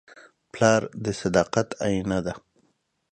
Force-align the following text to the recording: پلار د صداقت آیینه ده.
پلار 0.53 0.81
د 1.03 1.05
صداقت 1.21 1.67
آیینه 1.85 2.19
ده. 2.25 2.33